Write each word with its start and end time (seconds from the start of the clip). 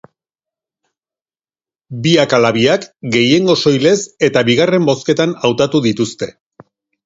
Biak 2.05 2.33
ala 2.39 2.51
biak 2.57 2.89
gehiengo 3.17 3.59
soilez 3.67 3.95
eta 4.31 4.47
bigarren 4.51 4.91
bozketan 4.93 5.41
hautatu 5.47 5.87
dituzte. 5.89 6.35